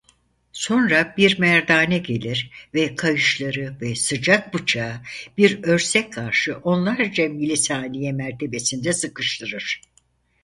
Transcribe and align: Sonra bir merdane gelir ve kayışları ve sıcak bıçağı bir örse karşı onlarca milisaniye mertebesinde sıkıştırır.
Sonra 0.53 1.13
bir 1.17 1.39
merdane 1.39 1.97
gelir 1.97 2.51
ve 2.73 2.95
kayışları 2.95 3.75
ve 3.81 3.95
sıcak 3.95 4.53
bıçağı 4.53 4.95
bir 5.37 5.63
örse 5.63 6.09
karşı 6.09 6.57
onlarca 6.63 7.29
milisaniye 7.29 8.11
mertebesinde 8.11 8.93
sıkıştırır. 8.93 9.81